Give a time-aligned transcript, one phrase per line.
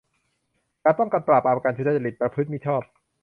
[0.83, 2.81] การป้องกันปราบปรามการทุจริต ประพฤติมิชอบ